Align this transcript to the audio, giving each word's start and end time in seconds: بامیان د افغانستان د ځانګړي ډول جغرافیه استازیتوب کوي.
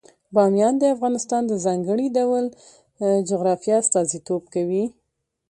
بامیان 0.35 0.73
د 0.79 0.83
افغانستان 0.95 1.41
د 1.47 1.53
ځانګړي 1.65 2.07
ډول 2.17 2.45
جغرافیه 3.29 3.75
استازیتوب 3.81 4.43
کوي. 4.53 4.83